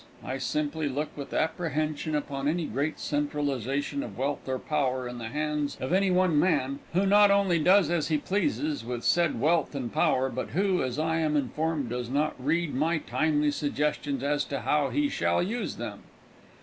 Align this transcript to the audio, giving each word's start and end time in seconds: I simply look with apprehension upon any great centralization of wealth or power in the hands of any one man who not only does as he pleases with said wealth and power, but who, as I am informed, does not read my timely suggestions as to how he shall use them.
I 0.25 0.39
simply 0.39 0.89
look 0.89 1.15
with 1.15 1.31
apprehension 1.31 2.15
upon 2.15 2.47
any 2.47 2.65
great 2.65 2.99
centralization 2.99 4.01
of 4.01 4.17
wealth 4.17 4.49
or 4.49 4.57
power 4.57 5.07
in 5.07 5.19
the 5.19 5.27
hands 5.27 5.77
of 5.79 5.93
any 5.93 6.09
one 6.09 6.39
man 6.39 6.79
who 6.93 7.05
not 7.05 7.29
only 7.29 7.59
does 7.59 7.91
as 7.91 8.07
he 8.07 8.17
pleases 8.17 8.83
with 8.83 9.03
said 9.03 9.39
wealth 9.39 9.75
and 9.75 9.93
power, 9.93 10.27
but 10.29 10.49
who, 10.57 10.81
as 10.81 10.97
I 10.97 11.19
am 11.19 11.37
informed, 11.37 11.89
does 11.91 12.09
not 12.09 12.33
read 12.43 12.73
my 12.73 12.97
timely 12.97 13.51
suggestions 13.51 14.23
as 14.23 14.43
to 14.45 14.61
how 14.61 14.89
he 14.89 15.07
shall 15.07 15.43
use 15.43 15.75
them. 15.75 15.99